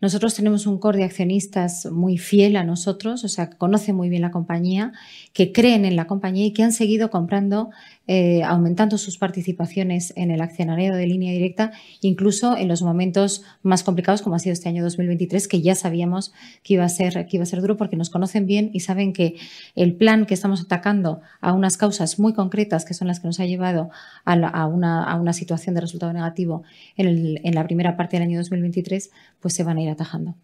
Nosotros 0.00 0.34
tenemos 0.34 0.66
un 0.66 0.78
core 0.78 0.98
de 0.98 1.04
accionistas 1.04 1.86
muy 1.90 2.16
fiel 2.16 2.56
a 2.56 2.64
nosotros, 2.64 3.22
o 3.22 3.28
sea, 3.28 3.50
que 3.50 3.58
conoce 3.58 3.92
muy 3.92 4.08
bien 4.08 4.22
la 4.22 4.30
compañía, 4.30 4.92
que 5.34 5.52
creen 5.52 5.84
en 5.84 5.94
la 5.94 6.06
compañía 6.06 6.46
y 6.46 6.52
que 6.52 6.62
han 6.62 6.72
seguido 6.72 7.10
comprando, 7.10 7.68
eh, 8.06 8.42
aumentando 8.42 8.96
sus 8.96 9.18
participaciones 9.18 10.14
en 10.16 10.30
el 10.30 10.40
accionariado 10.40 10.96
de 10.96 11.06
línea 11.06 11.32
directa, 11.32 11.72
incluso 12.00 12.56
en 12.56 12.66
los 12.66 12.80
momentos 12.80 13.42
más 13.62 13.82
complicados, 13.82 14.22
como 14.22 14.36
ha 14.36 14.38
sido 14.38 14.54
este 14.54 14.70
año 14.70 14.82
2023, 14.82 15.46
que 15.46 15.60
ya 15.60 15.74
sabíamos 15.74 16.32
que 16.62 16.74
iba 16.74 16.84
a 16.84 16.88
ser, 16.88 17.26
que 17.26 17.36
iba 17.36 17.42
a 17.42 17.46
ser 17.46 17.60
duro 17.60 17.76
porque 17.76 17.96
nos 17.96 18.08
conocen 18.08 18.46
bien 18.46 18.70
y 18.72 18.80
saben 18.80 19.12
que 19.12 19.36
el 19.76 19.94
plan 19.94 20.24
que 20.24 20.32
estamos 20.32 20.62
atacando 20.62 21.20
a 21.42 21.52
unas 21.52 21.76
causas 21.76 22.18
muy 22.18 22.32
concretas, 22.32 22.86
que 22.86 22.94
son 22.94 23.06
las 23.06 23.20
que 23.20 23.26
nos 23.26 23.38
ha 23.38 23.44
llevado 23.44 23.90
a, 24.24 24.66
una, 24.66 25.32
situación 25.34 25.74
de 25.74 25.82
resultado 25.82 26.12
negativo 26.12 26.62
en, 26.96 27.54
la 27.54 27.64
primera 27.64 27.96
parte 27.98 28.16
del 28.16 28.26
año 28.26 28.38
2023, 28.38 29.10
pues 29.40 29.54
se 29.54 29.64
van 29.64 29.78
a 29.78 29.82
ir 29.82 29.90
atajando. 29.90 30.36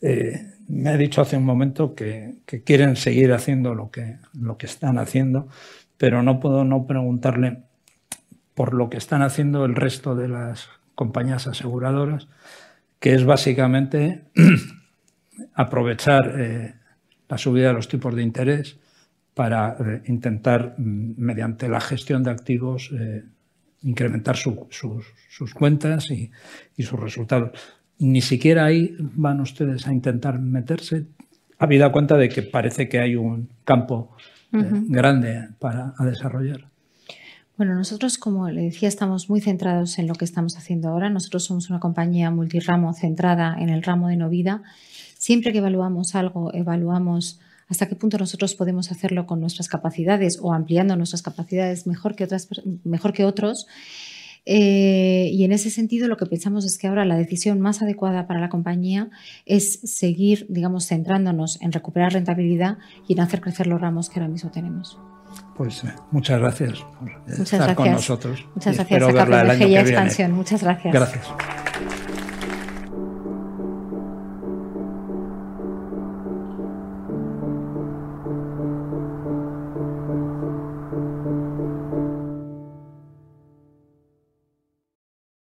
Eh, 0.00 0.54
me 0.68 0.90
ha 0.90 0.96
dicho 0.96 1.20
hace 1.20 1.36
un 1.36 1.44
momento 1.44 1.94
que, 1.94 2.36
quieren 2.64 2.96
seguir 2.96 3.32
haciendo 3.32 3.74
lo 3.74 3.90
que, 3.90 4.18
lo 4.34 4.56
que 4.56 4.66
están 4.66 4.98
haciendo, 4.98 5.48
pero 5.96 6.22
no 6.22 6.40
puedo 6.40 6.64
no 6.64 6.86
preguntarle 6.86 7.64
por 8.54 8.74
lo 8.74 8.88
que 8.90 8.96
están 8.96 9.22
haciendo 9.22 9.64
el 9.64 9.74
resto 9.74 10.14
de 10.14 10.28
las 10.28 10.68
compañías 10.94 11.46
aseguradoras, 11.46 12.28
que 13.00 13.14
es 13.14 13.24
básicamente 13.24 14.24
aprovechar 15.54 16.34
eh, 16.38 16.74
la 17.28 17.38
subida 17.38 17.68
de 17.68 17.74
los 17.74 17.88
tipos 17.88 18.14
de 18.14 18.22
interés 18.22 18.78
para 19.34 19.76
eh, 19.78 20.02
intentar, 20.06 20.74
mm, 20.78 21.14
mediante 21.16 21.68
la 21.68 21.80
gestión 21.80 22.22
de 22.22 22.30
activos, 22.30 22.90
incrementar 23.82 24.36
sus, 24.36 25.54
cuentas 25.54 26.10
y, 26.10 26.30
sus 26.82 26.98
resultados. 26.98 27.52
Ni 27.98 28.20
siquiera 28.20 28.66
ahí 28.66 28.94
van 28.98 29.40
ustedes 29.40 29.86
a 29.86 29.92
intentar 29.92 30.38
meterse, 30.38 31.06
habida 31.58 31.90
cuenta 31.90 32.16
de 32.16 32.28
que 32.28 32.42
parece 32.42 32.88
que 32.88 33.00
hay 33.00 33.16
un 33.16 33.48
campo 33.64 34.16
grande 34.50 35.48
para 35.58 35.92
desarrollar. 36.00 36.68
Bueno, 37.58 37.74
nosotros, 37.74 38.18
como 38.18 38.48
le 38.50 38.62
decía, 38.62 38.88
estamos 38.88 39.28
muy 39.28 39.40
centrados 39.40 39.98
en 39.98 40.06
lo 40.06 40.14
que 40.14 40.24
estamos 40.24 40.56
haciendo 40.56 40.90
ahora. 40.90 41.10
Nosotros 41.10 41.44
somos 41.44 41.70
una 41.70 41.80
compañía 41.80 42.30
multiramo 42.30 42.94
centrada 42.94 43.56
en 43.58 43.68
el 43.68 43.82
ramo 43.82 44.06
de 44.06 44.16
no 44.16 44.28
vida. 44.28 44.62
Siempre 45.16 45.50
que 45.50 45.58
evaluamos 45.58 46.14
algo, 46.14 46.54
evaluamos 46.54 47.40
hasta 47.66 47.88
qué 47.88 47.96
punto 47.96 48.16
nosotros 48.16 48.54
podemos 48.54 48.92
hacerlo 48.92 49.26
con 49.26 49.40
nuestras 49.40 49.68
capacidades 49.68 50.38
o 50.40 50.52
ampliando 50.52 50.94
nuestras 50.94 51.22
capacidades 51.22 51.86
mejor 51.88 52.14
que, 52.14 52.24
otras, 52.24 52.48
mejor 52.84 53.12
que 53.12 53.24
otros. 53.24 53.66
Eh, 54.50 55.28
y 55.30 55.44
en 55.44 55.52
ese 55.52 55.68
sentido, 55.68 56.08
lo 56.08 56.16
que 56.16 56.24
pensamos 56.24 56.64
es 56.64 56.78
que 56.78 56.86
ahora 56.86 57.04
la 57.04 57.18
decisión 57.18 57.60
más 57.60 57.82
adecuada 57.82 58.26
para 58.26 58.40
la 58.40 58.48
compañía 58.48 59.10
es 59.44 59.78
seguir, 59.84 60.46
digamos, 60.48 60.86
centrándonos 60.86 61.60
en 61.60 61.70
recuperar 61.70 62.14
rentabilidad 62.14 62.78
y 63.06 63.12
en 63.12 63.20
hacer 63.20 63.42
crecer 63.42 63.66
los 63.66 63.78
ramos 63.78 64.08
que 64.08 64.20
ahora 64.20 64.32
mismo 64.32 64.50
tenemos. 64.50 64.98
Pues 65.54 65.84
eh, 65.84 65.88
muchas 66.12 66.40
gracias 66.40 66.78
por 66.98 67.10
estar 67.42 67.74
con 67.74 67.92
nosotros. 67.92 68.46
Muchas 68.54 68.76
gracias 68.76 69.02
a 69.02 69.12
verla 69.12 69.42
el 69.42 69.50
año 69.50 69.66
que 69.66 69.80
Expansión. 69.80 70.32
Muchas 70.32 70.62
gracias. 70.62 70.94
Gracias. 70.94 71.26